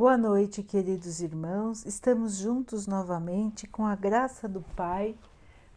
Boa 0.00 0.16
noite, 0.16 0.62
queridos 0.62 1.20
irmãos. 1.20 1.84
Estamos 1.84 2.38
juntos 2.38 2.86
novamente 2.86 3.66
com 3.66 3.84
a 3.84 3.94
graça 3.94 4.48
do 4.48 4.62
Pai. 4.74 5.14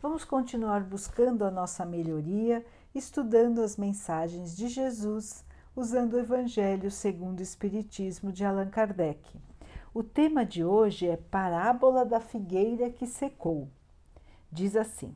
Vamos 0.01 0.23
continuar 0.23 0.81
buscando 0.81 1.43
a 1.43 1.51
nossa 1.51 1.85
melhoria, 1.85 2.65
estudando 2.95 3.61
as 3.61 3.75
mensagens 3.75 4.55
de 4.55 4.69
Jesus, 4.69 5.43
usando 5.75 6.13
o 6.13 6.19
Evangelho 6.19 6.89
segundo 6.89 7.39
o 7.39 7.43
Espiritismo 7.43 8.31
de 8.31 8.45
Allan 8.45 8.69
Kardec. 8.69 9.37
O 9.93 10.01
tema 10.01 10.45
de 10.45 10.63
hoje 10.63 11.05
é 11.05 11.17
Parábola 11.17 12.05
da 12.05 12.21
figueira 12.21 12.89
que 12.89 13.05
secou. 13.05 13.67
Diz 14.49 14.77
assim: 14.77 15.13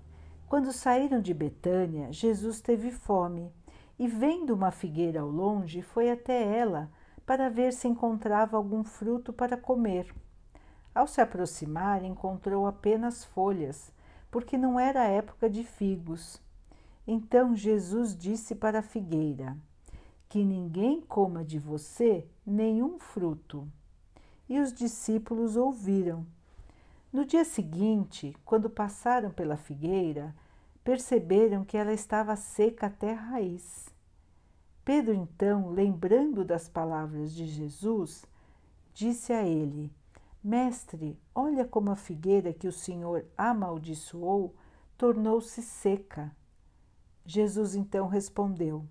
Quando 0.49 0.73
saíram 0.73 1.21
de 1.21 1.33
Betânia, 1.33 2.11
Jesus 2.11 2.59
teve 2.59 2.91
fome 2.91 3.53
e, 3.97 4.05
vendo 4.05 4.53
uma 4.53 4.69
figueira 4.69 5.21
ao 5.21 5.29
longe, 5.29 5.81
foi 5.81 6.11
até 6.11 6.43
ela 6.43 6.91
para 7.27 7.49
ver 7.49 7.73
se 7.73 7.89
encontrava 7.89 8.55
algum 8.55 8.85
fruto 8.85 9.33
para 9.33 9.57
comer. 9.57 10.15
Ao 10.95 11.05
se 11.05 11.19
aproximar, 11.19 12.01
encontrou 12.01 12.65
apenas 12.65 13.25
folhas, 13.25 13.91
porque 14.31 14.57
não 14.57 14.79
era 14.79 15.04
época 15.04 15.49
de 15.49 15.61
figos. 15.65 16.41
Então 17.05 17.54
Jesus 17.54 18.18
disse 18.18 18.55
para 18.55 18.79
a 18.79 18.82
figueira: 18.82 19.57
Que 20.29 20.41
ninguém 20.45 21.01
coma 21.01 21.43
de 21.43 21.59
você 21.59 22.25
nenhum 22.45 22.97
fruto. 22.97 23.68
E 24.47 24.57
os 24.57 24.71
discípulos 24.71 25.57
ouviram. 25.57 26.25
No 27.11 27.25
dia 27.25 27.43
seguinte, 27.43 28.33
quando 28.46 28.69
passaram 28.69 29.32
pela 29.32 29.57
figueira, 29.57 30.33
perceberam 30.82 31.65
que 31.65 31.75
ela 31.75 31.91
estava 31.91 32.38
seca 32.38 32.88
até 32.88 33.11
a 33.11 33.19
raiz. 33.19 33.97
Pedro, 34.88 35.14
então, 35.14 35.67
lembrando 35.67 36.45
das 36.45 36.69
palavras 36.69 37.33
de 37.33 37.45
Jesus, 37.45 38.25
disse 38.94 39.33
a 39.33 39.44
ele: 39.44 39.94
Mestre, 40.41 41.19
olha 41.36 41.66
como 41.66 41.91
a 41.91 41.95
figueira 41.97 42.53
que 42.53 42.69
o 42.69 42.72
Senhor 42.72 43.25
amaldiçoou 43.38 44.55
tornou-se 44.97 45.61
seca. 45.61 46.33
Jesus 47.25 47.75
então 47.75 48.08
respondeu: 48.08 48.85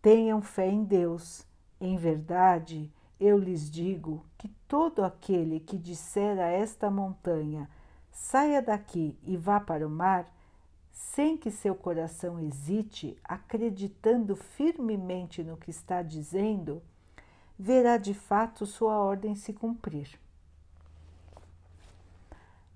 Tenham 0.00 0.40
fé 0.40 0.68
em 0.68 0.84
Deus. 0.84 1.44
Em 1.80 1.96
verdade, 1.96 2.94
eu 3.18 3.36
lhes 3.36 3.68
digo 3.68 4.24
que 4.38 4.46
todo 4.68 5.02
aquele 5.02 5.58
que 5.58 5.76
disser 5.76 6.38
a 6.38 6.46
esta 6.46 6.88
montanha: 6.88 7.68
saia 8.08 8.62
daqui 8.62 9.18
e 9.24 9.36
vá 9.36 9.58
para 9.58 9.84
o 9.84 9.90
mar, 9.90 10.32
sem 10.94 11.36
que 11.36 11.50
seu 11.50 11.74
coração 11.74 12.38
hesite, 12.38 13.18
acreditando 13.24 14.36
firmemente 14.36 15.42
no 15.42 15.56
que 15.56 15.68
está 15.70 16.02
dizendo, 16.02 16.80
verá 17.58 17.96
de 17.96 18.14
fato 18.14 18.64
sua 18.64 18.96
ordem 18.96 19.34
se 19.34 19.52
cumprir. 19.52 20.08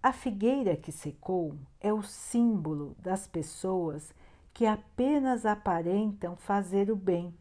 A 0.02 0.12
figueira 0.12 0.77
que 0.77 0.91
secou 0.91 1.55
é 1.80 1.92
o 1.92 2.02
símbolo 2.02 2.96
das 2.98 3.28
pessoas 3.28 4.12
que 4.52 4.66
apenas 4.66 5.46
aparentam 5.46 6.34
fazer 6.36 6.91
o 6.91 6.96
bem, 6.96 7.33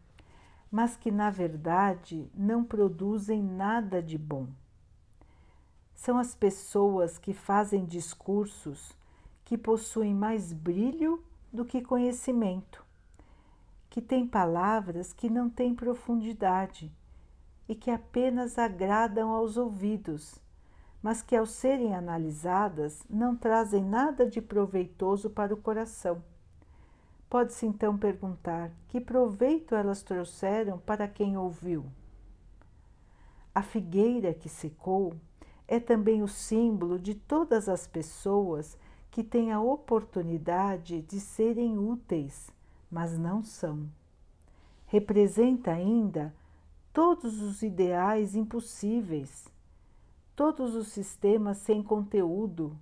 mas 0.72 0.95
que 0.95 1.09
na 1.09 1.31
verdade 1.31 2.30
não 2.36 2.64
produzem 2.64 3.42
nada 3.42 4.02
de 4.02 4.17
bom. 4.17 4.48
São 5.95 6.20
as 6.20 6.36
pessoas 6.36 7.17
que 7.17 7.33
fazem 7.33 7.83
discursos 7.83 8.95
que 9.48 9.58
possuem 9.58 10.14
mais 10.14 10.52
brilho 10.52 11.23
do 11.53 11.64
que 11.64 11.81
conhecimento, 11.81 12.86
que 13.89 14.02
têm 14.02 14.28
palavras 14.28 15.14
que 15.14 15.30
não 15.30 15.50
têm 15.50 15.73
profundidade 15.73 16.92
e 17.66 17.73
que 17.73 17.89
apenas 17.89 18.58
agradam 18.58 19.30
aos 19.30 19.56
ouvidos, 19.56 20.36
mas 21.02 21.22
que, 21.22 21.34
ao 21.34 21.45
serem 21.45 21.95
analisadas, 21.95 23.06
não 23.09 23.38
trazem 23.38 23.86
nada 23.86 24.30
de 24.30 24.42
proveitoso 24.42 25.30
para 25.30 25.54
o 25.54 25.61
coração. 25.61 26.22
Pode-se 27.30 27.66
então 27.66 27.98
perguntar 27.98 28.70
que 28.89 28.99
proveito 28.99 29.76
elas 29.76 30.04
trouxeram 30.04 30.77
para 30.77 31.08
quem 31.08 31.38
ouviu. 31.38 31.86
A 33.55 33.61
figueira 33.61 34.33
que 34.33 34.49
secou 34.49 35.14
é 35.66 35.80
também 35.80 36.22
o 36.22 36.27
símbolo 36.27 36.99
de 36.99 37.16
todas 37.16 37.70
as 37.70 37.88
pessoas 37.88 38.77
que 39.17 39.23
têm 39.23 39.52
a 39.52 39.60
oportunidade 39.60 41.02
de 41.02 41.20
serem 41.20 41.76
úteis, 41.80 42.52
mas 42.88 43.17
não 43.17 43.42
são. 43.42 43.89
Representa 44.86 45.72
ainda 45.72 46.32
todos 46.94 47.42
os 47.42 47.64
ideais 47.64 48.36
impossíveis, 48.36 49.52
todos 50.36 50.76
os 50.76 50.89
sistemas 50.89 51.58
sem 51.58 51.82
conteúdo 51.82 52.78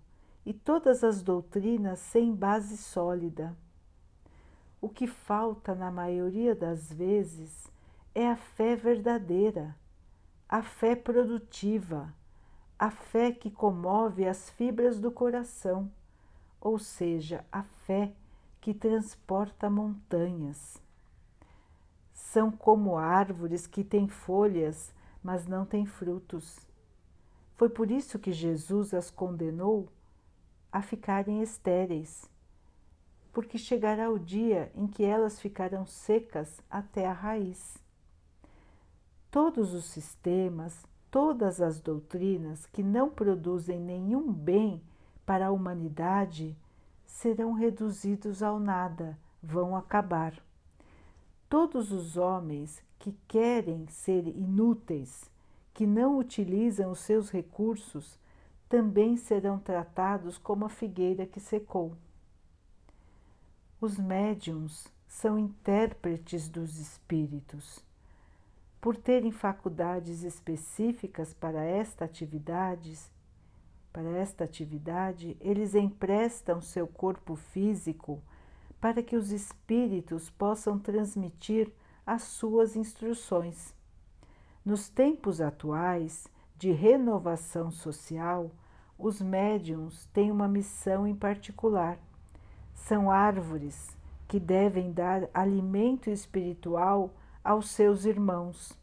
e 0.46 0.54
todas 0.54 1.06
as 1.06 1.24
doutrinas 1.24 2.00
sem 2.00 2.36
base 2.36 2.76
sólida. 2.76 3.56
O 4.82 4.90
que 4.90 5.08
falta 5.08 5.74
na 5.74 5.90
maioria 5.90 6.54
das 6.54 6.92
vezes 6.92 7.66
é 8.14 8.28
a 8.28 8.36
fé 8.36 8.76
verdadeira, 8.76 9.74
a 10.50 10.62
fé 10.62 10.98
produtiva, 10.98 12.14
a 12.78 12.92
fé 12.92 13.32
que 13.32 13.50
comove 13.50 14.28
as 14.28 14.50
fibras 14.50 15.00
do 15.00 15.10
coração 15.10 15.90
ou 16.66 16.80
seja, 16.80 17.46
a 17.52 17.62
fé 17.62 18.12
que 18.60 18.74
transporta 18.74 19.70
montanhas. 19.70 20.82
São 22.12 22.50
como 22.50 22.98
árvores 22.98 23.68
que 23.68 23.84
têm 23.84 24.08
folhas, 24.08 24.92
mas 25.22 25.46
não 25.46 25.64
têm 25.64 25.86
frutos. 25.86 26.58
Foi 27.54 27.70
por 27.70 27.92
isso 27.92 28.18
que 28.18 28.32
Jesus 28.32 28.96
as 28.96 29.12
condenou 29.12 29.88
a 30.72 30.82
ficarem 30.82 31.44
estéreis, 31.44 32.28
porque 33.32 33.60
chegará 33.60 34.10
o 34.10 34.18
dia 34.18 34.72
em 34.74 34.88
que 34.88 35.04
elas 35.04 35.40
ficarão 35.40 35.86
secas 35.86 36.60
até 36.68 37.06
a 37.06 37.14
raiz. 37.14 37.78
Todos 39.30 39.72
os 39.76 39.86
sistemas, 39.86 40.84
todas 41.12 41.62
as 41.62 41.80
doutrinas 41.80 42.66
que 42.66 42.82
não 42.82 43.08
produzem 43.08 43.80
nenhum 43.80 44.34
bem 44.34 44.82
para 45.26 45.48
a 45.48 45.52
humanidade 45.52 46.56
serão 47.06 47.54
reduzidos 47.54 48.44
ao 48.44 48.60
nada, 48.60 49.18
vão 49.42 49.76
acabar. 49.76 50.34
Todos 51.50 51.92
os 51.92 52.18
homens 52.18 52.84
que 53.00 53.16
querem 53.28 53.88
ser 53.88 54.28
inúteis, 54.28 55.30
que 55.74 55.86
não 55.86 56.18
utilizam 56.18 56.92
os 56.92 57.00
seus 57.00 57.30
recursos, 57.30 58.20
também 58.68 59.16
serão 59.16 59.60
tratados 59.60 60.38
como 60.38 60.66
a 60.66 60.70
figueira 60.70 61.26
que 61.26 61.40
secou. 61.40 61.94
Os 63.80 63.98
médiums 63.98 64.88
são 65.08 65.38
intérpretes 65.38 66.50
dos 66.50 66.80
espíritos. 66.80 67.84
Por 68.82 68.98
terem 68.98 69.32
faculdades 69.32 70.24
específicas 70.24 71.34
para 71.34 71.64
esta 71.64 72.06
atividade, 72.06 72.98
para 73.96 74.10
esta 74.10 74.44
atividade, 74.44 75.38
eles 75.40 75.74
emprestam 75.74 76.60
seu 76.60 76.86
corpo 76.86 77.38
físico 77.38 78.22
para 78.82 79.02
que 79.02 79.16
os 79.16 79.32
espíritos 79.32 80.30
possam 80.30 80.78
transmitir 80.78 81.72
as 82.06 82.24
suas 82.24 82.76
instruções. 82.76 83.74
Nos 84.66 84.90
tempos 84.90 85.40
atuais 85.40 86.28
de 86.58 86.74
renovação 86.74 87.72
social, 87.72 88.52
os 89.00 89.22
médiums 89.22 90.08
têm 90.08 90.30
uma 90.30 90.50
missão 90.50 91.08
em 91.08 91.16
particular. 91.16 91.98
São 92.74 93.10
árvores 93.10 93.96
que 94.28 94.42
devem 94.42 94.92
dar 94.92 95.30
alimento 95.34 96.10
espiritual 96.10 97.14
aos 97.42 97.70
seus 97.70 98.04
irmãos. 98.04 98.78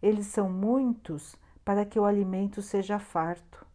Eles 0.00 0.28
são 0.28 0.48
muitos 0.48 1.34
para 1.64 1.84
que 1.84 1.98
o 1.98 2.04
alimento 2.04 2.62
seja 2.62 3.00
farto 3.00 3.65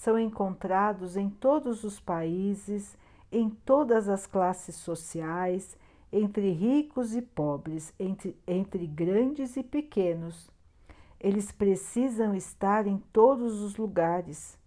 são 0.00 0.18
encontrados 0.18 1.14
em 1.14 1.28
todos 1.28 1.84
os 1.84 2.00
países, 2.00 2.96
em 3.30 3.50
todas 3.50 4.08
as 4.08 4.26
classes 4.26 4.76
sociais, 4.76 5.76
entre 6.10 6.50
ricos 6.52 7.14
e 7.14 7.20
pobres, 7.20 7.92
entre, 8.00 8.34
entre 8.46 8.86
grandes 8.86 9.58
e 9.58 9.62
pequenos. 9.62 10.50
Eles 11.20 11.52
precisam 11.52 12.34
estar 12.34 12.86
em 12.86 12.96
todos 13.12 13.60
os 13.60 13.76
lugares, 13.76 14.58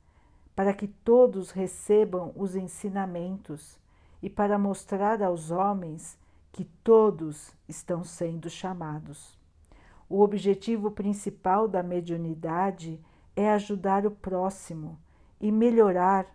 para 0.56 0.72
que 0.72 0.88
todos 0.88 1.50
recebam 1.50 2.32
os 2.36 2.56
ensinamentos 2.56 3.80
e 4.22 4.30
para 4.30 4.60
mostrar 4.60 5.24
aos 5.24 5.50
homens 5.50 6.16
que 6.52 6.64
todos 6.84 7.52
estão 7.68 8.04
sendo 8.04 8.52
chamados. 8.52 9.36
O 10.08 10.22
objetivo 10.22 10.92
principal 10.92 11.68
da 11.68 11.82
mediunidade 11.82 13.04
é 13.36 13.50
ajudar 13.50 14.06
o 14.06 14.12
próximo 14.12 15.00
e 15.44 15.52
melhorar 15.52 16.26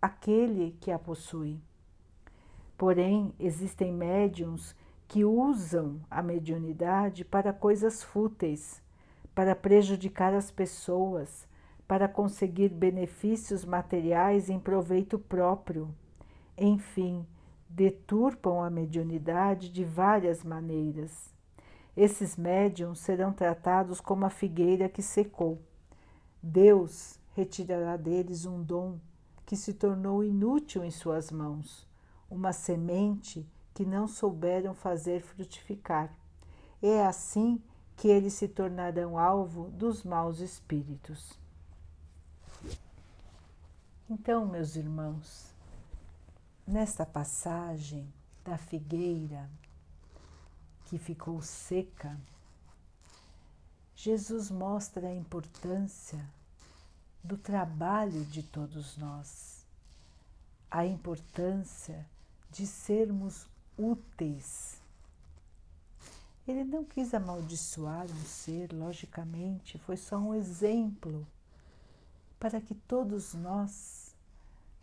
aquele 0.00 0.76
que 0.78 0.90
a 0.90 0.98
possui. 0.98 1.58
Porém, 2.76 3.32
existem 3.40 3.90
médiums 3.90 4.76
que 5.08 5.24
usam 5.24 5.98
a 6.10 6.22
mediunidade 6.22 7.24
para 7.24 7.50
coisas 7.50 8.02
fúteis, 8.02 8.82
para 9.34 9.56
prejudicar 9.56 10.34
as 10.34 10.50
pessoas, 10.50 11.48
para 11.86 12.06
conseguir 12.06 12.68
benefícios 12.68 13.64
materiais 13.64 14.50
em 14.50 14.60
proveito 14.60 15.18
próprio. 15.18 15.88
Enfim, 16.54 17.26
deturpam 17.70 18.62
a 18.62 18.68
mediunidade 18.68 19.70
de 19.70 19.82
várias 19.82 20.44
maneiras. 20.44 21.34
Esses 21.96 22.36
médiums 22.36 22.98
serão 22.98 23.32
tratados 23.32 23.98
como 23.98 24.26
a 24.26 24.30
figueira 24.30 24.90
que 24.90 25.00
secou. 25.00 25.58
Deus 26.42 27.18
retirará 27.38 27.96
deles 27.96 28.44
um 28.44 28.60
dom 28.60 28.98
que 29.46 29.56
se 29.56 29.72
tornou 29.72 30.24
inútil 30.24 30.82
em 30.82 30.90
suas 30.90 31.30
mãos, 31.30 31.86
uma 32.28 32.52
semente 32.52 33.46
que 33.72 33.86
não 33.86 34.08
souberam 34.08 34.74
fazer 34.74 35.22
frutificar. 35.22 36.12
É 36.82 37.06
assim 37.06 37.62
que 37.96 38.08
eles 38.08 38.32
se 38.32 38.48
tornarão 38.48 39.16
alvo 39.16 39.70
dos 39.70 40.02
maus 40.02 40.40
espíritos. 40.40 41.38
Então, 44.10 44.44
meus 44.44 44.74
irmãos, 44.74 45.54
nesta 46.66 47.06
passagem 47.06 48.12
da 48.44 48.58
figueira 48.58 49.48
que 50.86 50.98
ficou 50.98 51.40
seca, 51.40 52.18
Jesus 53.94 54.50
mostra 54.50 55.06
a 55.06 55.14
importância 55.14 56.18
do 57.22 57.36
trabalho 57.36 58.24
de 58.24 58.42
todos 58.42 58.96
nós, 58.96 59.64
a 60.70 60.86
importância 60.86 62.06
de 62.50 62.66
sermos 62.66 63.46
úteis. 63.76 64.80
Ele 66.46 66.64
não 66.64 66.84
quis 66.84 67.12
amaldiçoar 67.12 68.06
um 68.06 68.24
ser, 68.24 68.72
logicamente, 68.72 69.78
foi 69.78 69.96
só 69.96 70.16
um 70.16 70.34
exemplo 70.34 71.26
para 72.40 72.60
que 72.60 72.74
todos 72.74 73.34
nós 73.34 74.14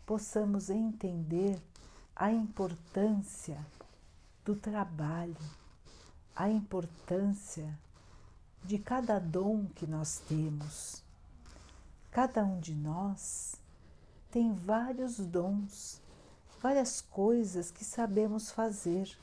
possamos 0.04 0.70
entender 0.70 1.60
a 2.14 2.30
importância 2.30 3.58
do 4.44 4.54
trabalho, 4.54 5.36
a 6.34 6.48
importância 6.48 7.76
de 8.64 8.78
cada 8.78 9.18
dom 9.18 9.66
que 9.74 9.86
nós 9.86 10.20
temos. 10.28 11.05
Cada 12.16 12.42
um 12.42 12.58
de 12.58 12.74
nós 12.74 13.56
tem 14.30 14.54
vários 14.54 15.18
dons, 15.18 16.00
várias 16.62 17.02
coisas 17.02 17.70
que 17.70 17.84
sabemos 17.84 18.50
fazer, 18.50 19.14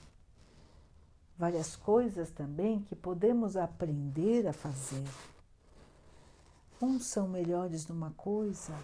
várias 1.35 1.75
coisas 1.75 2.29
também 2.29 2.83
que 2.83 2.95
podemos 2.95 3.57
aprender 3.57 4.47
a 4.47 4.53
fazer. 4.53 5.03
Uns 6.79 7.05
são 7.05 7.27
melhores 7.27 7.87
numa 7.87 8.11
coisa, 8.11 8.77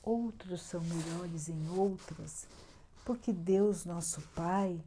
outros 0.00 0.62
são 0.62 0.80
melhores 0.82 1.48
em 1.48 1.68
outras, 1.70 2.46
porque 3.04 3.32
Deus, 3.32 3.84
nosso 3.84 4.22
Pai, 4.36 4.80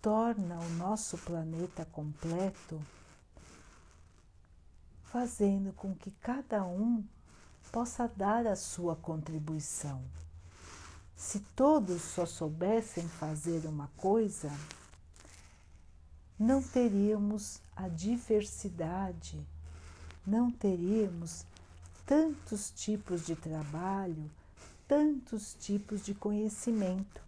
torna 0.00 0.58
o 0.58 0.68
nosso 0.78 1.18
planeta 1.18 1.84
completo 1.92 2.80
fazendo 5.04 5.74
com 5.74 5.94
que 5.94 6.10
cada 6.22 6.64
um 6.64 7.04
possa 7.72 8.10
dar 8.16 8.46
a 8.46 8.56
sua 8.56 8.96
contribuição. 8.96 10.02
Se 11.16 11.40
todos 11.56 12.02
só 12.02 12.24
soubessem 12.24 13.06
fazer 13.08 13.66
uma 13.66 13.88
coisa, 13.96 14.50
não 16.38 16.62
teríamos 16.62 17.60
a 17.74 17.88
diversidade, 17.88 19.44
não 20.26 20.50
teríamos 20.50 21.44
tantos 22.06 22.70
tipos 22.70 23.26
de 23.26 23.34
trabalho, 23.34 24.30
tantos 24.86 25.54
tipos 25.58 26.04
de 26.04 26.14
conhecimento. 26.14 27.20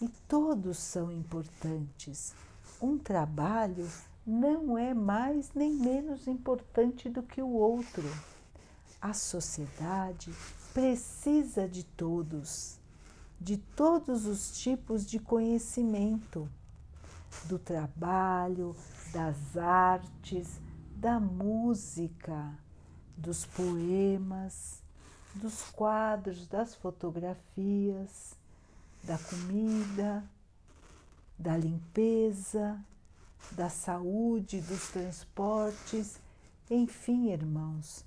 E 0.00 0.08
todos 0.28 0.78
são 0.78 1.10
importantes. 1.10 2.34
Um 2.80 2.96
trabalho 2.98 3.88
não 4.26 4.76
é 4.76 4.92
mais 4.94 5.50
nem 5.54 5.72
menos 5.72 6.26
importante 6.26 7.08
do 7.08 7.22
que 7.22 7.42
o 7.42 7.48
outro. 7.48 8.04
A 9.08 9.12
sociedade 9.12 10.34
precisa 10.74 11.68
de 11.68 11.84
todos, 11.84 12.76
de 13.40 13.56
todos 13.56 14.26
os 14.26 14.58
tipos 14.58 15.06
de 15.06 15.20
conhecimento, 15.20 16.48
do 17.44 17.56
trabalho, 17.56 18.74
das 19.12 19.56
artes, 19.56 20.60
da 20.96 21.20
música, 21.20 22.52
dos 23.16 23.46
poemas, 23.46 24.82
dos 25.36 25.62
quadros, 25.70 26.48
das 26.48 26.74
fotografias, 26.74 28.36
da 29.04 29.16
comida, 29.16 30.28
da 31.38 31.56
limpeza, 31.56 32.76
da 33.52 33.68
saúde, 33.68 34.60
dos 34.62 34.88
transportes, 34.88 36.18
enfim, 36.68 37.30
irmãos, 37.30 38.04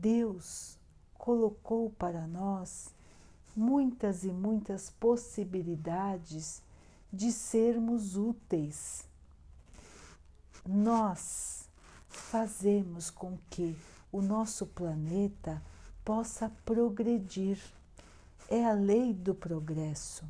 Deus 0.00 0.78
colocou 1.14 1.90
para 1.90 2.26
nós 2.26 2.94
muitas 3.56 4.22
e 4.22 4.28
muitas 4.30 4.90
possibilidades 4.90 6.62
de 7.12 7.32
sermos 7.32 8.16
úteis. 8.16 9.04
Nós 10.64 11.68
fazemos 12.08 13.10
com 13.10 13.36
que 13.50 13.76
o 14.12 14.22
nosso 14.22 14.66
planeta 14.66 15.60
possa 16.04 16.50
progredir. 16.64 17.58
É 18.48 18.64
a 18.64 18.72
lei 18.72 19.12
do 19.12 19.34
progresso. 19.34 20.24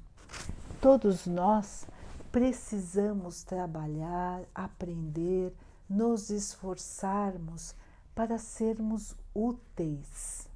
Todos 0.81 1.27
nós 1.27 1.87
precisamos 2.33 3.43
trabalhar, 3.43 4.43
aprender, 4.55 5.55
nos 5.89 6.31
esforçarmos 6.31 7.75
para 8.19 8.37
sermos 8.37 9.15
úteis, 9.33 10.49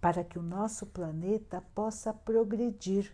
para 0.00 0.22
que 0.22 0.38
o 0.38 0.42
nosso 0.42 0.86
planeta 0.86 1.60
possa 1.74 2.14
progredir. 2.14 3.12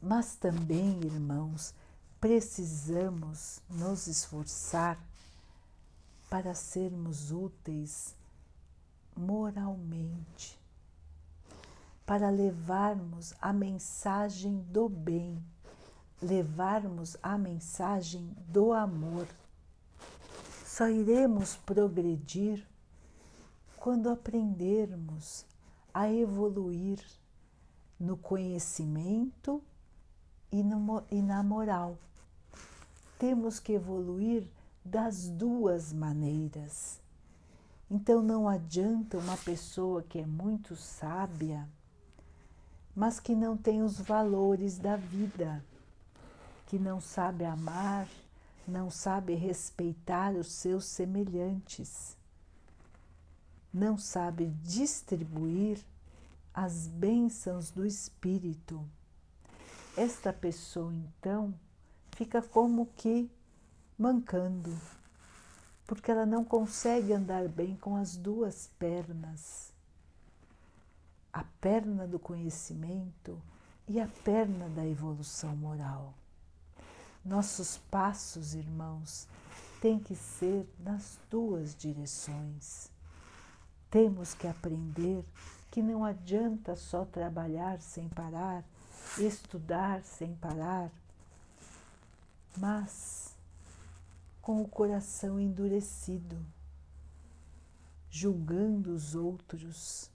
Mas 0.00 0.36
também, 0.36 1.04
irmãos, 1.04 1.74
precisamos 2.18 3.60
nos 3.68 4.06
esforçar 4.06 4.98
para 6.30 6.54
sermos 6.54 7.30
úteis 7.30 8.14
moralmente 9.14 10.58
para 12.06 12.30
levarmos 12.30 13.34
a 13.38 13.52
mensagem 13.52 14.62
do 14.70 14.88
bem, 14.88 15.44
levarmos 16.22 17.18
a 17.22 17.36
mensagem 17.36 18.34
do 18.48 18.72
amor. 18.72 19.28
Só 20.74 20.88
iremos 20.88 21.56
progredir 21.66 22.66
quando 23.76 24.08
aprendermos 24.08 25.44
a 25.92 26.10
evoluir 26.10 26.98
no 28.00 28.16
conhecimento 28.16 29.62
e, 30.50 30.62
no, 30.62 31.04
e 31.10 31.20
na 31.20 31.42
moral. 31.42 31.98
Temos 33.18 33.60
que 33.60 33.74
evoluir 33.74 34.46
das 34.82 35.28
duas 35.28 35.92
maneiras. 35.92 37.02
Então 37.90 38.22
não 38.22 38.48
adianta 38.48 39.18
uma 39.18 39.36
pessoa 39.36 40.02
que 40.02 40.20
é 40.20 40.24
muito 40.26 40.74
sábia 40.74 41.68
mas 42.94 43.18
que 43.18 43.34
não 43.34 43.58
tem 43.58 43.82
os 43.82 44.00
valores 44.00 44.78
da 44.78 44.96
vida, 44.96 45.62
que 46.66 46.78
não 46.78 47.00
sabe 47.00 47.44
amar, 47.44 48.06
não 48.66 48.90
sabe 48.90 49.34
respeitar 49.34 50.32
os 50.34 50.52
seus 50.52 50.84
semelhantes, 50.84 52.16
não 53.72 53.96
sabe 53.98 54.46
distribuir 54.62 55.78
as 56.54 56.86
bênçãos 56.86 57.70
do 57.70 57.86
Espírito. 57.86 58.84
Esta 59.96 60.32
pessoa, 60.32 60.92
então, 60.92 61.54
fica 62.12 62.40
como 62.42 62.86
que 62.96 63.30
mancando, 63.98 64.76
porque 65.86 66.10
ela 66.10 66.26
não 66.26 66.44
consegue 66.44 67.12
andar 67.12 67.48
bem 67.48 67.76
com 67.76 67.96
as 67.96 68.16
duas 68.16 68.70
pernas 68.78 69.72
a 71.32 71.44
perna 71.60 72.06
do 72.06 72.18
conhecimento 72.18 73.40
e 73.88 73.98
a 73.98 74.06
perna 74.22 74.68
da 74.68 74.86
evolução 74.86 75.56
moral. 75.56 76.12
Nossos 77.24 77.78
passos, 77.90 78.54
irmãos, 78.54 79.28
têm 79.80 79.98
que 79.98 80.14
ser 80.16 80.66
nas 80.80 81.18
duas 81.30 81.74
direções. 81.74 82.90
Temos 83.88 84.34
que 84.34 84.48
aprender 84.48 85.24
que 85.70 85.80
não 85.80 86.04
adianta 86.04 86.74
só 86.74 87.04
trabalhar 87.04 87.80
sem 87.80 88.08
parar, 88.08 88.64
estudar 89.18 90.02
sem 90.02 90.34
parar, 90.34 90.90
mas 92.56 93.36
com 94.40 94.60
o 94.60 94.68
coração 94.68 95.38
endurecido, 95.38 96.36
julgando 98.10 98.92
os 98.92 99.14
outros, 99.14 100.10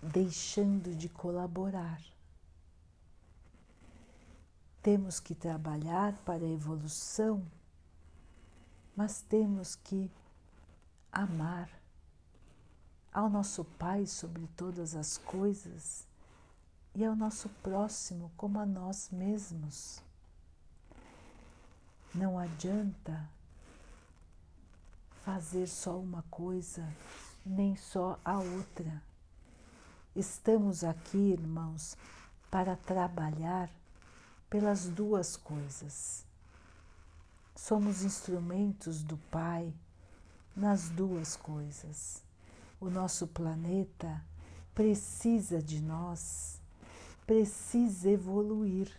deixando 0.00 0.94
de 0.94 1.08
colaborar. 1.08 2.00
Temos 4.82 5.20
que 5.20 5.32
trabalhar 5.32 6.12
para 6.24 6.44
a 6.44 6.48
evolução, 6.48 7.46
mas 8.96 9.22
temos 9.22 9.76
que 9.76 10.10
amar 11.12 11.70
ao 13.12 13.30
nosso 13.30 13.64
Pai 13.64 14.06
sobre 14.06 14.46
todas 14.56 14.96
as 14.96 15.18
coisas 15.18 16.04
e 16.96 17.04
ao 17.04 17.14
nosso 17.14 17.48
próximo 17.62 18.32
como 18.36 18.58
a 18.58 18.66
nós 18.66 19.08
mesmos. 19.10 20.02
Não 22.12 22.36
adianta 22.36 23.30
fazer 25.22 25.68
só 25.68 25.96
uma 25.96 26.24
coisa, 26.24 26.86
nem 27.46 27.76
só 27.76 28.18
a 28.24 28.38
outra. 28.38 29.00
Estamos 30.14 30.82
aqui, 30.82 31.16
irmãos, 31.16 31.96
para 32.50 32.76
trabalhar 32.76 33.70
pelas 34.52 34.86
duas 34.86 35.34
coisas. 35.34 36.26
Somos 37.56 38.02
instrumentos 38.02 39.02
do 39.02 39.16
Pai 39.30 39.72
nas 40.54 40.90
duas 40.90 41.36
coisas. 41.36 42.22
O 42.78 42.90
nosso 42.90 43.26
planeta 43.28 44.22
precisa 44.74 45.62
de 45.62 45.80
nós, 45.80 46.60
precisa 47.26 48.10
evoluir, 48.10 48.94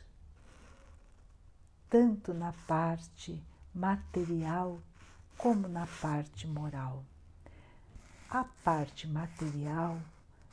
tanto 1.87 2.33
na 2.33 2.51
parte 2.65 3.39
material 3.75 4.79
como 5.37 5.67
na 5.67 5.85
parte 6.01 6.47
moral. 6.47 7.05
A 8.27 8.43
parte 8.63 9.07
material, 9.07 10.01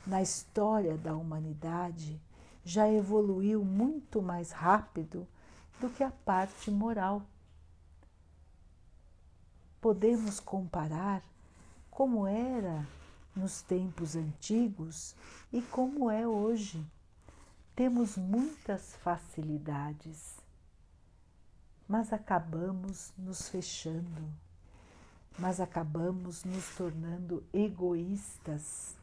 na 0.05 0.21
história 0.21 0.95
da 0.95 1.15
humanidade, 1.15 2.21
já 2.63 2.87
evoluiu 2.87 3.63
muito 3.63 4.21
mais 4.21 4.51
rápido 4.51 5.27
do 5.79 5.89
que 5.89 6.03
a 6.03 6.11
parte 6.11 6.69
moral. 6.69 7.23
Podemos 9.79 10.39
comparar 10.39 11.23
como 11.89 12.27
era 12.27 12.87
nos 13.35 13.61
tempos 13.61 14.15
antigos 14.15 15.15
e 15.51 15.61
como 15.61 16.09
é 16.09 16.27
hoje. 16.27 16.85
Temos 17.75 18.15
muitas 18.17 18.95
facilidades, 18.97 20.35
mas 21.87 22.13
acabamos 22.13 23.11
nos 23.17 23.49
fechando, 23.49 24.31
mas 25.39 25.59
acabamos 25.59 26.43
nos 26.43 26.75
tornando 26.75 27.43
egoístas, 27.51 28.95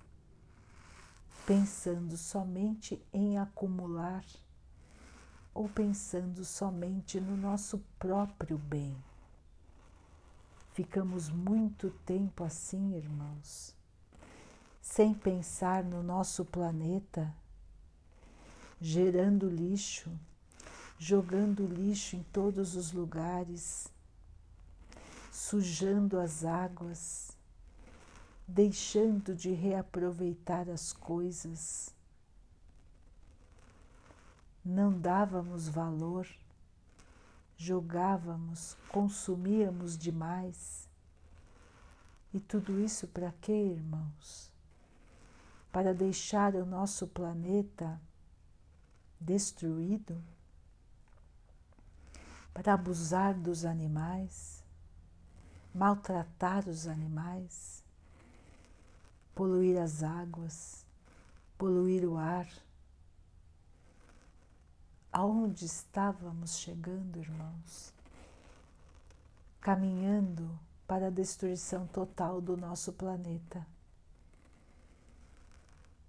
pensando 1.48 2.14
somente 2.18 3.02
em 3.10 3.38
acumular 3.38 4.22
ou 5.54 5.66
pensando 5.66 6.44
somente 6.44 7.18
no 7.18 7.34
nosso 7.34 7.78
próprio 7.98 8.58
bem. 8.58 8.94
Ficamos 10.74 11.30
muito 11.30 11.90
tempo 12.04 12.44
assim, 12.44 12.94
irmãos 12.94 13.78
sem 14.88 15.12
pensar 15.14 15.84
no 15.84 16.02
nosso 16.02 16.44
planeta, 16.46 17.32
gerando 18.80 19.48
lixo, 19.48 20.10
jogando 20.98 21.66
lixo 21.66 22.16
em 22.16 22.22
todos 22.32 22.74
os 22.74 22.90
lugares, 22.90 23.92
sujando 25.30 26.18
as 26.18 26.42
águas, 26.42 27.37
deixando 28.48 29.34
de 29.34 29.52
reaproveitar 29.52 30.68
as 30.68 30.92
coisas. 30.92 31.94
Não 34.64 34.98
dávamos 34.98 35.68
valor, 35.68 36.26
jogávamos, 37.56 38.76
consumíamos 38.88 39.96
demais. 39.96 40.88
E 42.34 42.40
tudo 42.40 42.80
isso 42.80 43.06
para 43.06 43.32
quê, 43.40 43.52
irmãos? 43.52 44.48
para 45.72 45.94
deixar 45.94 46.54
o 46.54 46.64
nosso 46.64 47.06
planeta 47.06 48.00
destruído, 49.20 50.20
para 52.52 52.74
abusar 52.74 53.34
dos 53.34 53.64
animais, 53.64 54.62
maltratar 55.74 56.68
os 56.68 56.86
animais, 56.86 57.84
poluir 59.38 59.80
as 59.80 60.02
águas, 60.02 60.84
poluir 61.56 62.04
o 62.04 62.16
ar. 62.16 62.48
Aonde 65.12 65.64
estávamos 65.64 66.58
chegando, 66.58 67.20
irmãos? 67.20 67.94
Caminhando 69.60 70.50
para 70.88 71.06
a 71.06 71.10
destruição 71.10 71.86
total 71.86 72.40
do 72.40 72.56
nosso 72.56 72.92
planeta 72.92 73.64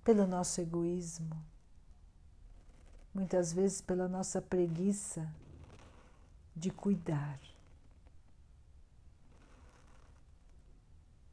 pelo 0.03 0.25
nosso 0.25 0.59
egoísmo, 0.59 1.39
muitas 3.13 3.53
vezes 3.53 3.79
pela 3.79 4.07
nossa 4.07 4.41
preguiça 4.41 5.31
de 6.55 6.71
cuidar. 6.71 7.39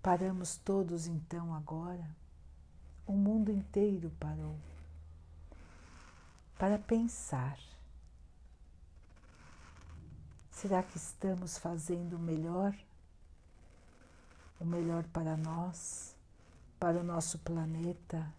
Paramos 0.07 0.57
todos 0.59 1.09
então 1.09 1.53
agora, 1.53 2.09
o 3.05 3.13
mundo 3.13 3.51
inteiro 3.51 4.09
parou 4.21 4.57
para 6.57 6.79
pensar. 6.79 7.59
Será 10.49 10.81
que 10.85 10.97
estamos 10.97 11.59
fazendo 11.59 12.15
o 12.15 12.21
melhor? 12.21 12.73
O 14.61 14.65
melhor 14.65 15.03
para 15.09 15.37
nós, 15.37 16.15
para 16.79 17.01
o 17.01 17.03
nosso 17.03 17.41
planeta? 17.41 18.33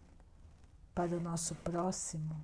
para 0.98 1.16
o 1.16 1.20
nosso 1.20 1.54
próximo? 1.54 2.44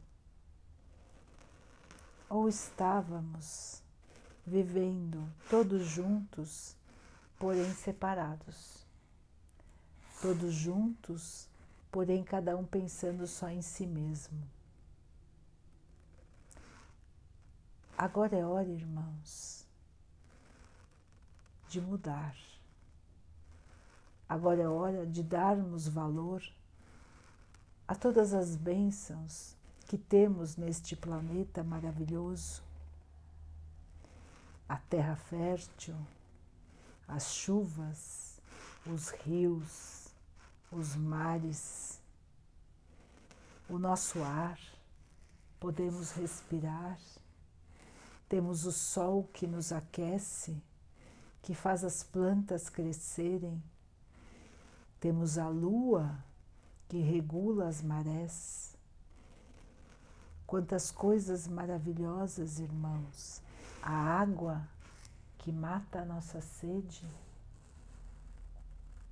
Ou 2.30 2.48
estávamos 2.48 3.82
vivendo 4.46 5.28
todos 5.50 5.88
juntos, 5.88 6.76
porém 7.40 7.74
separados? 7.74 8.83
Todos 10.24 10.54
juntos, 10.54 11.50
porém 11.92 12.24
cada 12.24 12.56
um 12.56 12.64
pensando 12.64 13.28
só 13.28 13.50
em 13.50 13.62
si 13.62 13.86
mesmo. 13.86 14.42
Agora 17.98 18.34
é 18.34 18.46
hora, 18.46 18.70
irmãos, 18.70 19.68
de 21.68 21.82
mudar. 21.82 22.38
Agora 24.30 24.62
é 24.62 24.68
hora 24.70 25.06
de 25.06 25.22
darmos 25.22 25.90
valor 25.90 26.42
a 27.86 27.94
todas 27.94 28.34
as 28.34 28.56
bênçãos 28.56 29.58
que 29.90 29.98
temos 29.98 30.56
neste 30.56 30.96
planeta 30.96 31.66
maravilhoso, 31.66 32.64
a 34.70 34.78
terra 34.78 35.18
fértil, 35.18 35.98
as 37.10 37.34
chuvas, 37.36 38.40
os 38.88 39.10
rios, 39.10 40.03
os 40.76 40.96
mares, 40.96 42.02
o 43.70 43.78
nosso 43.78 44.22
ar, 44.24 44.60
podemos 45.60 46.12
respirar, 46.12 47.00
temos 48.28 48.66
o 48.66 48.72
sol 48.72 49.30
que 49.34 49.46
nos 49.46 49.72
aquece, 49.72 50.62
que 51.42 51.54
faz 51.54 51.84
as 51.84 52.04
plantas 52.04 52.70
crescerem, 52.70 53.62
temos 55.00 55.38
a 55.38 55.48
lua 55.48 56.18
que 56.88 57.00
regula 57.00 57.68
as 57.68 57.82
marés. 57.82 58.76
Quantas 60.46 60.92
coisas 60.92 61.48
maravilhosas, 61.48 62.60
irmãos! 62.60 63.42
A 63.82 63.92
água 63.92 64.66
que 65.40 65.52
mata 65.52 66.02
a 66.02 66.06
nossa 66.06 66.40
sede, 66.40 67.06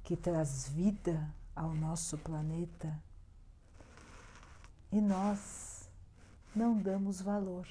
que 0.04 0.16
traz 0.16 0.70
vida 0.70 1.28
ao 1.56 1.74
nosso 1.74 2.18
planeta. 2.18 2.98
E 4.92 5.00
nós 5.00 5.90
não 6.56 6.78
damos 6.78 7.22
valor. 7.22 7.68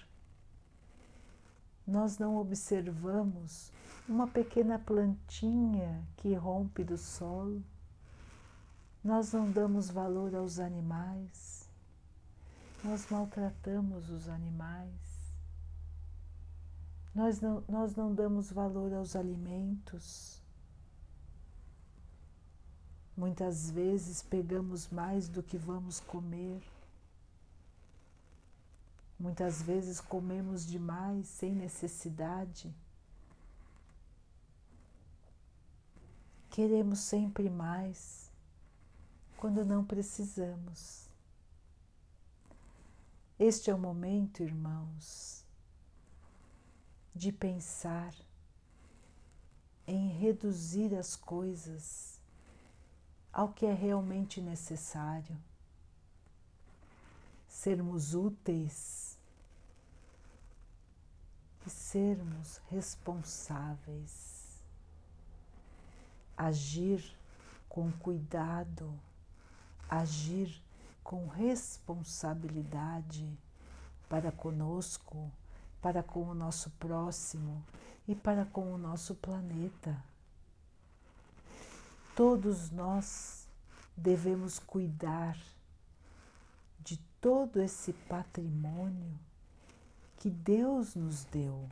Nós 1.86 2.18
não 2.18 2.36
observamos 2.36 3.72
uma 4.08 4.26
pequena 4.26 4.78
plantinha 4.78 6.06
que 6.16 6.34
rompe 6.34 6.84
do 6.84 6.96
solo 6.96 7.62
nós 9.02 9.32
não 9.32 9.50
damos 9.50 9.88
valor 9.88 10.34
aos 10.34 10.58
animais, 10.58 11.66
nós 12.84 13.08
maltratamos 13.10 14.10
os 14.10 14.28
animais, 14.28 15.32
Nós 17.14 17.40
não, 17.40 17.64
nós 17.66 17.96
não 17.96 18.14
damos 18.14 18.52
valor 18.52 18.92
aos 18.92 19.16
alimentos. 19.16 20.39
Muitas 23.20 23.70
vezes 23.70 24.22
pegamos 24.22 24.88
mais 24.88 25.28
do 25.28 25.42
que 25.42 25.58
vamos 25.58 26.00
comer. 26.00 26.62
Muitas 29.18 29.60
vezes 29.60 30.00
comemos 30.00 30.64
demais 30.64 31.26
sem 31.28 31.54
necessidade. 31.54 32.74
Queremos 36.48 37.00
sempre 37.00 37.50
mais 37.50 38.30
quando 39.36 39.66
não 39.66 39.84
precisamos. 39.84 41.06
Este 43.38 43.70
é 43.70 43.74
o 43.74 43.78
momento, 43.78 44.42
irmãos, 44.42 45.44
de 47.14 47.30
pensar 47.30 48.14
em 49.86 50.08
reduzir 50.08 50.94
as 50.94 51.14
coisas 51.14 52.18
ao 53.32 53.50
que 53.50 53.66
é 53.66 53.72
realmente 53.72 54.40
necessário, 54.40 55.36
sermos 57.48 58.14
úteis 58.14 59.16
e 61.66 61.70
sermos 61.70 62.60
responsáveis, 62.68 64.60
agir 66.36 67.16
com 67.68 67.92
cuidado, 67.92 68.92
agir 69.88 70.60
com 71.04 71.28
responsabilidade 71.28 73.32
para 74.08 74.32
conosco, 74.32 75.30
para 75.80 76.02
com 76.02 76.28
o 76.28 76.34
nosso 76.34 76.70
próximo 76.70 77.64
e 78.08 78.14
para 78.14 78.44
com 78.44 78.72
o 78.72 78.78
nosso 78.78 79.14
planeta. 79.14 80.09
Todos 82.14 82.70
nós 82.70 83.48
devemos 83.96 84.58
cuidar 84.58 85.38
de 86.80 86.96
todo 87.20 87.60
esse 87.60 87.92
patrimônio 87.92 89.18
que 90.16 90.28
Deus 90.28 90.94
nos 90.94 91.24
deu. 91.24 91.68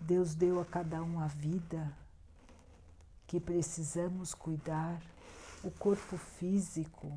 Deus 0.00 0.34
deu 0.34 0.60
a 0.60 0.64
cada 0.64 1.02
um 1.02 1.20
a 1.20 1.26
vida 1.26 1.92
que 3.26 3.38
precisamos 3.38 4.34
cuidar, 4.34 5.00
o 5.62 5.70
corpo 5.70 6.16
físico 6.16 7.12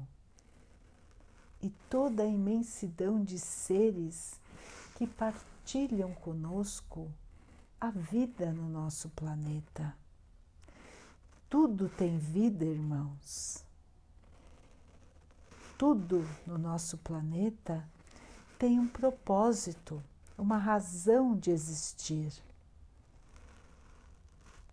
e 1.62 1.70
toda 1.90 2.24
a 2.24 2.28
imensidão 2.28 3.24
de 3.24 3.38
seres 3.38 4.34
que 4.96 5.06
partilham 5.06 6.14
conosco 6.14 7.12
a 7.80 7.92
vida 7.92 8.52
no 8.52 8.68
nosso 8.68 9.10
planeta. 9.10 9.96
Tudo 11.52 11.90
tem 11.90 12.18
vida, 12.18 12.64
irmãos. 12.64 13.62
Tudo 15.78 16.26
no 16.48 16.58
nosso 16.58 16.98
planeta 17.00 17.86
tem 18.58 18.80
um 18.80 18.88
propósito, 18.88 20.02
uma 20.38 20.58
razão 20.58 21.36
de 21.36 21.52
existir. 21.52 22.32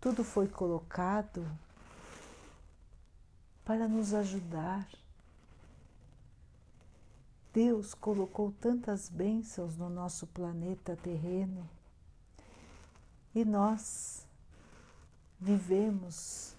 Tudo 0.00 0.23
foi 0.23 0.47
colocado 0.47 1.44
para 3.64 3.88
nos 3.88 4.14
ajudar. 4.14 4.88
Deus 7.52 7.92
colocou 7.92 8.54
tantas 8.61 9.08
bênçãos 9.08 9.76
no 9.76 9.90
nosso 9.90 10.28
planeta 10.28 10.94
terreno 10.94 11.68
e 13.35 13.44
nós 13.44 14.25
vivemos 15.40 16.56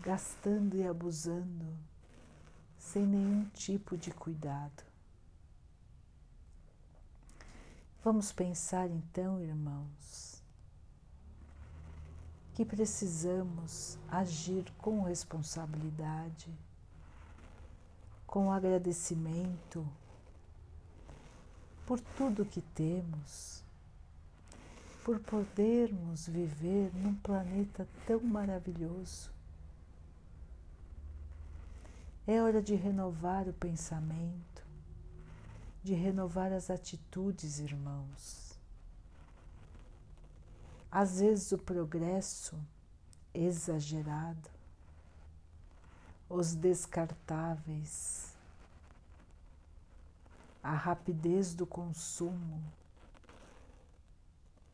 gastando 0.00 0.76
e 0.76 0.86
abusando 0.86 1.66
sem 2.78 3.04
nenhum 3.04 3.44
tipo 3.50 3.96
de 3.96 4.10
cuidado. 4.10 4.84
Vamos 8.04 8.30
pensar 8.30 8.88
então, 8.88 9.40
irmãos, 9.40 10.40
que 12.54 12.64
precisamos 12.64 13.98
agir 14.08 14.72
com 14.78 15.02
responsabilidade, 15.02 16.48
com 18.26 18.52
agradecimento 18.52 19.86
por 21.84 22.00
tudo 22.00 22.46
que 22.46 22.60
temos, 22.60 23.62
por 25.04 25.20
podermos 25.20 26.26
viver 26.26 26.92
num 26.94 27.14
planeta 27.14 27.86
tão 28.06 28.20
maravilhoso. 28.20 29.35
É 32.26 32.42
hora 32.42 32.60
de 32.60 32.74
renovar 32.74 33.48
o 33.48 33.52
pensamento 33.52 34.56
de 35.86 35.94
renovar 35.94 36.52
as 36.52 36.68
atitudes, 36.68 37.60
irmãos. 37.60 38.58
Às 40.90 41.20
vezes 41.20 41.52
o 41.52 41.58
progresso 41.58 42.58
exagerado, 43.32 44.50
os 46.28 46.56
descartáveis, 46.56 48.34
a 50.60 50.74
rapidez 50.74 51.54
do 51.54 51.64
consumo, 51.64 52.60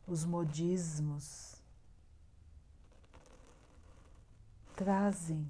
os 0.07 0.25
modismos 0.25 1.61
trazem 4.75 5.47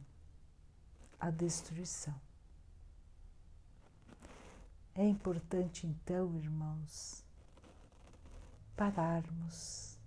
a 1.23 1.29
destruição. 1.29 2.13
É 4.93 5.07
importante 5.07 5.87
então, 5.87 6.37
irmãos, 6.37 7.23
pararmos, 8.75 9.97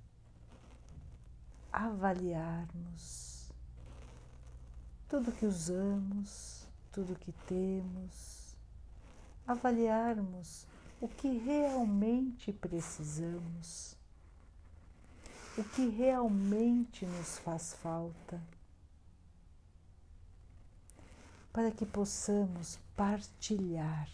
avaliarmos 1.72 3.50
tudo 5.08 5.32
que 5.32 5.46
usamos, 5.46 6.68
tudo 6.92 7.18
que 7.18 7.32
temos, 7.46 8.54
avaliarmos 9.46 10.66
o 11.00 11.08
que 11.08 11.38
realmente 11.38 12.52
precisamos, 12.52 13.96
o 15.56 15.64
que 15.64 15.88
realmente 15.88 17.06
nos 17.06 17.38
faz 17.38 17.72
falta, 17.72 18.38
para 21.56 21.70
que 21.70 21.86
possamos 21.86 22.78
partilhar 22.94 24.06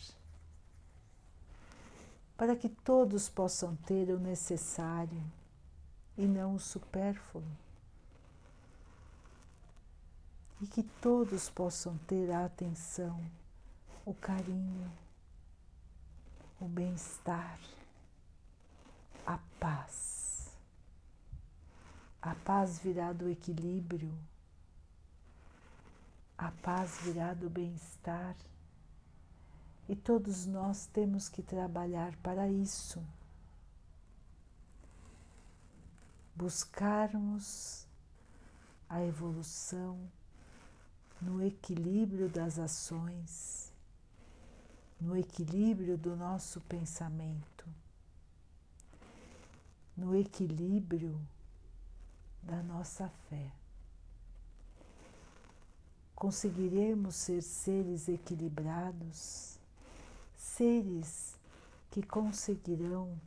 para 2.42 2.56
que 2.56 2.68
todos 2.68 3.28
possam 3.28 3.76
ter 3.76 4.10
o 4.10 4.18
necessário 4.18 5.22
e 6.18 6.26
não 6.26 6.56
o 6.56 6.58
supérfluo. 6.58 7.44
E 10.60 10.66
que 10.66 10.82
todos 11.00 11.48
possam 11.50 11.96
ter 11.98 12.32
a 12.32 12.44
atenção, 12.44 13.20
o 14.04 14.12
carinho, 14.12 14.90
o 16.60 16.66
bem-estar, 16.66 17.60
a 19.24 19.38
paz. 19.60 20.52
A 22.20 22.34
paz 22.34 22.80
virá 22.80 23.12
do 23.12 23.28
equilíbrio, 23.28 24.12
a 26.36 26.50
paz 26.50 26.98
virá 27.02 27.34
do 27.34 27.48
bem-estar 27.48 28.36
e 29.88 29.96
todos 29.96 30.46
nós 30.46 30.86
temos 30.86 31.28
que 31.28 31.42
trabalhar 31.42 32.16
para 32.16 32.48
isso. 32.48 33.02
Buscarmos 36.34 37.86
a 38.88 39.02
evolução 39.04 39.98
no 41.20 41.42
equilíbrio 41.42 42.28
das 42.28 42.58
ações, 42.58 43.72
no 45.00 45.16
equilíbrio 45.16 45.96
do 45.96 46.16
nosso 46.16 46.60
pensamento, 46.62 47.68
no 49.96 50.16
equilíbrio 50.16 51.20
da 52.42 52.62
nossa 52.62 53.08
fé. 53.28 53.52
Conseguiremos 56.22 57.16
ser 57.16 57.42
seres 57.42 58.08
equilibrados 58.08 59.58
seres 60.36 61.36
que 61.90 62.00
conseguirão 62.00 63.20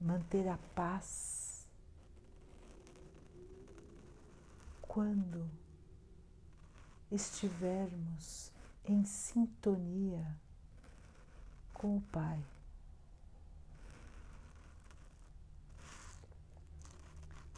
manter 0.00 0.48
a 0.48 0.58
paz 0.74 1.64
quando 4.80 5.48
estivermos 7.08 8.50
em 8.84 9.04
sintonia 9.04 10.26
com 11.72 11.98
o 11.98 12.02
Pai. 12.10 12.42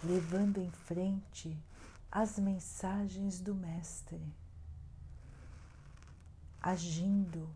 levando 0.03 0.61
em 0.61 0.71
frente 0.71 1.57
as 2.15 2.39
mensagens 2.39 3.41
do 3.41 3.57
Mestre, 3.57 4.23
agindo 6.63 7.51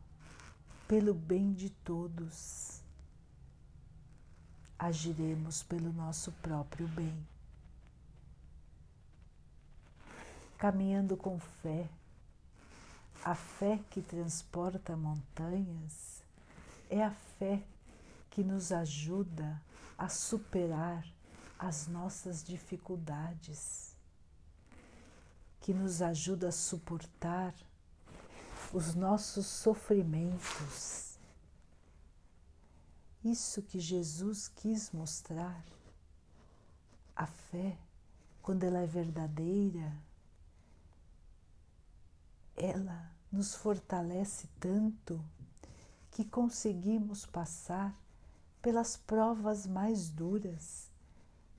pelo 0.89 1.15
bem 1.15 1.53
de 1.53 1.71
todos, 1.71 2.83
agiremos 4.77 5.63
pelo 5.63 5.93
nosso 5.93 6.33
próprio 6.43 6.89
bem. 6.89 7.25
Caminhando 10.59 11.17
com 11.17 11.39
fé, 11.39 11.89
a 13.25 13.37
fé 13.37 13.79
que 13.89 14.03
transporta 14.03 14.97
montanhas 14.97 16.21
é 16.91 17.05
a 17.05 17.13
fé 17.13 17.63
que 18.29 18.43
nos 18.43 18.73
ajuda 18.73 19.63
a 19.97 20.09
superar 20.09 21.07
as 21.57 21.87
nossas 21.87 22.43
dificuldades, 22.43 23.97
que 25.69 25.75
nos 25.75 26.01
ajuda 26.01 26.49
a 26.49 26.51
suportar 26.51 27.55
os 28.73 28.95
nossos 28.95 29.45
sofrimentos. 29.45 31.19
Isso 33.23 33.61
que 33.61 33.79
Jesus 33.79 34.49
quis 34.49 34.91
mostrar. 34.93 35.63
A 37.15 37.27
fé, 37.27 37.77
quando 38.41 38.65
ela 38.65 38.79
é 38.79 38.87
verdadeira, 38.87 39.93
ela 42.57 43.13
nos 43.31 43.55
fortalece 43.55 44.49
tanto 44.59 45.23
que 46.11 46.25
conseguimos 46.25 47.27
passar 47.27 47.95
pelas 48.63 48.97
provas 48.97 49.67
mais 49.67 50.09
duras, 50.09 50.91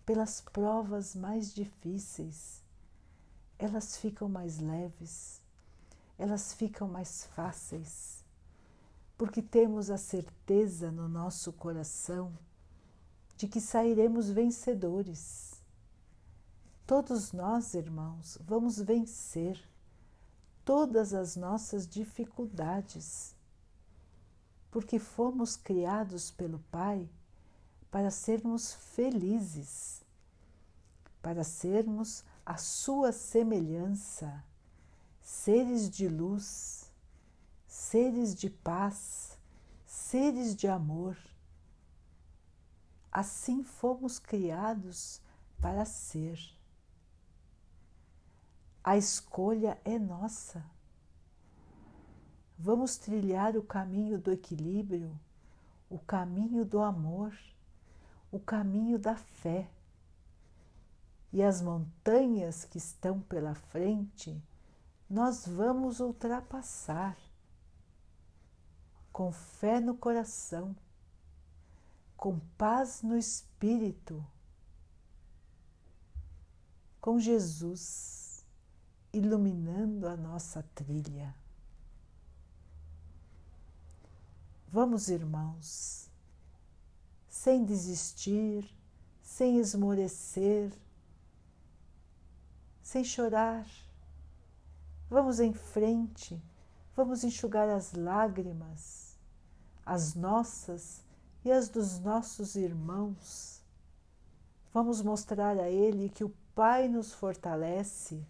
pelas 0.04 0.42
provas 0.42 1.14
mais 1.14 1.54
difíceis. 1.54 2.68
Elas 3.60 3.98
ficam 3.98 4.30
mais 4.30 4.58
leves, 4.58 5.42
elas 6.18 6.54
ficam 6.54 6.88
mais 6.88 7.26
fáceis, 7.36 8.24
porque 9.18 9.42
temos 9.42 9.90
a 9.90 9.98
certeza 9.98 10.90
no 10.90 11.10
nosso 11.10 11.52
coração 11.52 12.32
de 13.36 13.48
que 13.48 13.60
sairemos 13.60 14.30
vencedores. 14.30 15.62
Todos 16.88 17.34
nós, 17.34 17.74
irmãos, 17.74 18.38
vamos 18.42 18.80
vencer 18.80 19.62
todas 20.64 21.14
as 21.14 21.36
nossas 21.36 21.86
dificuldades, 21.86 23.36
porque 24.72 25.00
fomos 25.00 25.58
criados 25.58 26.32
pelo 26.32 26.60
Pai 26.72 27.10
para 27.92 28.10
sermos 28.10 28.74
felizes, 28.74 30.02
para 31.22 31.44
sermos 31.44 32.24
a 32.50 32.58
Sua 32.58 33.12
semelhança, 33.12 34.44
seres 35.22 35.88
de 35.88 36.08
luz, 36.08 36.92
seres 37.68 38.34
de 38.34 38.50
paz, 38.50 39.38
seres 39.86 40.56
de 40.56 40.68
amor. 40.68 41.16
Assim 43.12 43.64
fomos 43.64 44.18
criados 44.18 45.22
para 45.62 45.86
ser. 45.86 46.40
A 48.84 48.98
escolha 48.98 49.80
é 49.86 50.00
nossa. 50.00 50.66
Vamos 52.58 52.98
trilhar 52.98 53.56
o 53.58 53.62
caminho 53.62 54.18
do 54.18 54.32
equilíbrio, 54.32 55.16
o 55.88 56.00
caminho 56.00 56.66
do 56.66 56.82
amor, 56.82 57.32
o 58.32 58.40
caminho 58.40 58.98
da 58.98 59.16
fé. 59.16 59.70
E 61.32 61.44
as 61.44 61.62
montanhas 61.62 62.66
que 62.66 62.78
estão 62.78 63.20
pela 63.22 63.54
frente, 63.54 64.42
nós 65.10 65.46
vamos 65.46 66.00
ultrapassar 66.00 67.18
com 69.12 69.32
fé 69.32 69.80
no 69.80 69.96
coração, 69.96 70.76
com 72.16 72.40
paz 72.58 73.02
no 73.04 73.18
espírito, 73.18 74.26
com 77.00 77.20
Jesus 77.20 78.46
iluminando 79.12 80.08
a 80.08 80.16
nossa 80.16 80.64
trilha. 80.76 81.36
Vamos, 84.72 85.10
irmãos, 85.10 86.10
sem 87.28 87.66
desistir, 87.66 88.70
sem 89.22 89.58
esmorecer, 89.58 90.72
sem 92.90 93.04
chorar. 93.04 93.68
Vamos 95.08 95.40
em 95.40 95.54
frente, 95.54 96.42
vamos 96.96 97.24
enxugar 97.24 97.70
as 97.70 97.94
lágrimas, 97.94 99.16
as 99.86 100.16
nossas 100.16 101.04
e 101.46 101.52
as 101.52 101.70
dos 101.70 102.00
nossos 102.00 102.56
irmãos. 102.56 103.62
Vamos 104.74 105.04
mostrar 105.04 105.60
a 105.60 105.70
Ele 105.70 106.10
que 106.10 106.24
o 106.24 106.34
Pai 106.56 106.88
nos 106.88 107.14
fortalece 107.14 108.26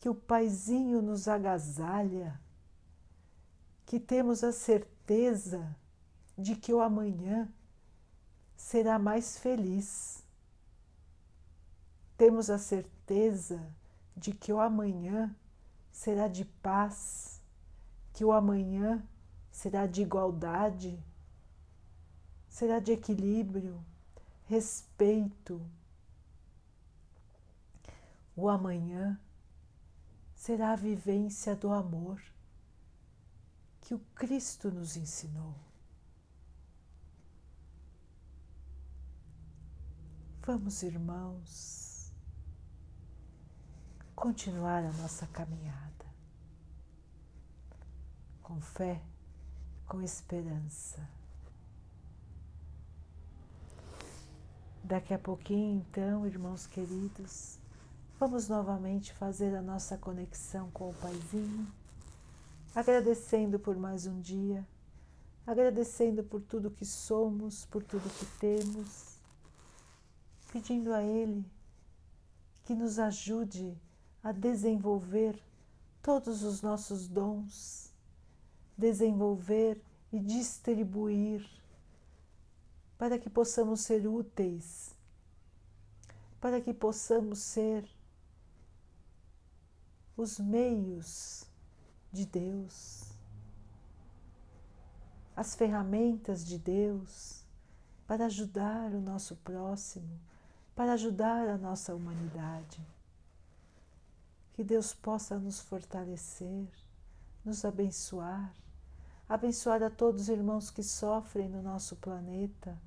que 0.00 0.08
o 0.08 0.14
Paizinho 0.16 1.00
nos 1.00 1.28
agasalha, 1.28 2.40
que 3.86 4.00
temos 4.00 4.42
a 4.42 4.50
certeza 4.50 5.76
de 6.36 6.56
que 6.56 6.74
o 6.74 6.80
amanhã 6.80 7.48
será 8.56 8.98
mais 8.98 9.38
feliz. 9.38 10.24
Temos 12.18 12.50
a 12.50 12.58
certeza 13.12 13.74
de 14.16 14.32
que 14.32 14.52
o 14.52 14.58
amanhã 14.58 15.34
será 15.90 16.28
de 16.28 16.44
paz, 16.44 17.42
que 18.14 18.24
o 18.24 18.32
amanhã 18.32 19.06
será 19.50 19.86
de 19.86 20.00
igualdade, 20.00 20.98
será 22.48 22.80
de 22.80 22.92
equilíbrio, 22.92 23.84
respeito. 24.44 25.60
O 28.34 28.48
amanhã 28.48 29.20
será 30.34 30.72
a 30.72 30.76
vivência 30.76 31.54
do 31.54 31.70
amor 31.70 32.20
que 33.82 33.94
o 33.94 33.98
Cristo 34.14 34.70
nos 34.70 34.96
ensinou. 34.96 35.54
Vamos, 40.44 40.82
irmãos, 40.82 41.91
continuar 44.22 44.84
a 44.84 44.92
nossa 44.92 45.26
caminhada 45.26 46.06
com 48.40 48.60
fé, 48.60 49.02
com 49.84 50.00
esperança. 50.00 51.04
Daqui 54.84 55.12
a 55.12 55.18
pouquinho, 55.18 55.80
então, 55.80 56.24
irmãos 56.24 56.68
queridos, 56.68 57.58
Vamos 58.20 58.48
novamente 58.48 59.12
fazer 59.12 59.52
a 59.56 59.60
nossa 59.60 59.98
conexão 59.98 60.70
com 60.70 60.90
o 60.90 60.94
Paizinho, 60.94 61.66
agradecendo 62.72 63.58
por 63.58 63.76
mais 63.76 64.06
um 64.06 64.20
dia, 64.20 64.64
agradecendo 65.44 66.22
por 66.22 66.40
tudo 66.40 66.70
que 66.70 66.86
somos, 66.86 67.64
por 67.64 67.82
tudo 67.82 68.08
que 68.20 68.26
temos, 68.38 69.16
pedindo 70.52 70.94
a 70.94 71.02
Ele 71.02 71.44
que 72.62 72.76
nos 72.76 73.00
ajude 73.00 73.76
a 74.22 74.32
desenvolver 74.32 75.42
todos 76.02 76.42
os 76.42 76.62
nossos 76.62 77.08
dons, 77.08 77.92
desenvolver 78.76 79.80
e 80.12 80.18
distribuir 80.18 81.48
para 82.98 83.18
que 83.18 83.30
possamos 83.30 83.80
ser 83.80 84.06
úteis, 84.06 84.94
para 86.40 86.60
que 86.60 86.72
possamos 86.72 87.38
ser 87.40 87.88
os 90.16 90.38
meios 90.38 91.44
de 92.12 92.26
Deus, 92.26 93.10
as 95.34 95.54
ferramentas 95.54 96.44
de 96.44 96.58
Deus 96.58 97.42
para 98.06 98.26
ajudar 98.26 98.92
o 98.92 99.00
nosso 99.00 99.36
próximo, 99.36 100.20
para 100.76 100.92
ajudar 100.92 101.48
a 101.48 101.56
nossa 101.56 101.94
humanidade. 101.94 102.78
Que 104.62 104.68
Deus 104.68 104.94
possa 104.94 105.40
nos 105.40 105.58
fortalecer, 105.58 106.68
nos 107.44 107.64
abençoar, 107.64 108.54
abençoar 109.28 109.82
a 109.82 109.90
todos 109.90 110.22
os 110.22 110.28
irmãos 110.28 110.70
que 110.70 110.84
sofrem 110.84 111.48
no 111.48 111.60
nosso 111.60 111.96
planeta, 111.96 112.80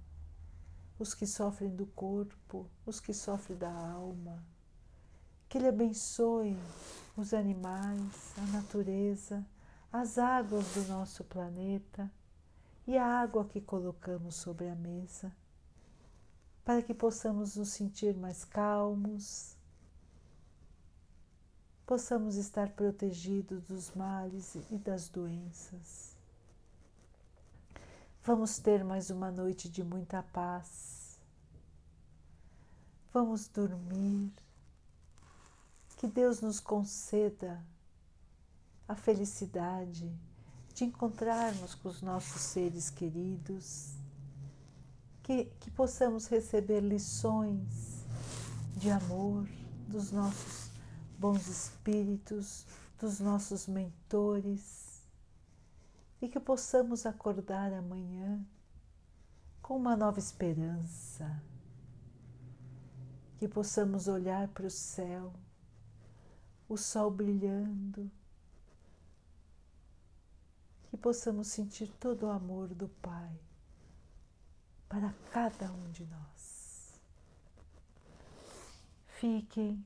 os 0.98 1.14
que 1.14 1.28
sofrem 1.28 1.76
do 1.76 1.86
corpo, 1.88 2.66
os 2.86 3.02
que 3.02 3.14
sofrem 3.14 3.58
da 3.58 3.70
alma. 3.70 4.42
Que 5.50 5.58
Ele 5.58 5.68
abençoe 5.68 6.58
os 7.18 7.34
animais, 7.34 8.34
a 8.38 8.46
natureza, 8.54 9.46
as 9.92 10.18
águas 10.18 10.66
do 10.76 10.88
nosso 10.88 11.26
planeta 11.26 12.10
e 12.88 12.98
a 12.98 13.06
água 13.06 13.44
que 13.44 13.60
colocamos 13.60 14.36
sobre 14.36 14.70
a 14.70 14.76
mesa. 14.76 15.30
para 16.64 16.82
que 16.82 16.94
possamos 16.94 17.58
nos 17.58 17.68
sentir 17.68 18.16
mais 18.16 18.46
calmos, 18.46 19.55
possamos 21.86 22.36
estar 22.36 22.70
protegidos 22.70 23.64
dos 23.64 23.92
males 23.94 24.56
e 24.72 24.78
das 24.78 25.08
doenças. 25.08 26.16
Vamos 28.24 28.58
ter 28.58 28.84
mais 28.84 29.12
uma 29.12 29.30
noite 29.30 29.70
de 29.70 29.84
muita 29.84 30.24
paz. 30.24 31.20
Vamos 33.14 33.48
dormir. 33.48 34.32
Que 35.98 36.08
Deus 36.08 36.42
nos 36.42 36.60
conceda 36.60 37.64
a 38.88 38.96
felicidade 38.96 40.12
de 40.74 40.84
encontrarmos 40.84 41.74
com 41.76 41.88
os 41.88 42.02
nossos 42.02 42.42
seres 42.42 42.90
queridos, 42.90 43.94
que, 45.24 45.46
que 45.60 45.72
possamos 45.72 46.28
receber 46.28 46.82
lições 46.82 48.04
de 48.76 48.90
amor 48.90 49.48
dos 49.88 50.12
nossos 50.12 50.75
bons 51.18 51.48
espíritos, 51.48 52.66
dos 53.00 53.20
nossos 53.20 53.68
mentores, 53.68 55.04
e 56.22 56.30
que 56.30 56.40
possamos 56.40 57.06
acordar 57.06 57.74
amanhã 57.74 58.46
com 59.62 59.76
uma 59.76 59.96
nova 59.96 60.20
esperança, 60.20 61.42
que 63.38 63.48
possamos 63.48 64.08
olhar 64.08 64.48
para 64.50 64.68
o 64.68 64.72
céu, 64.72 65.34
o 66.68 66.78
sol 66.78 67.12
brilhando 67.12 68.10
que 70.96 71.02
possamos 71.02 71.50
sentir 71.50 71.92
todo 72.00 72.24
o 72.24 72.30
amor 72.30 72.70
do 72.74 72.88
Pai 72.88 73.38
para 74.88 75.14
cada 75.30 75.70
um 75.70 75.92
de 75.92 76.06
nós. 76.06 76.98
Fiquem, 79.08 79.86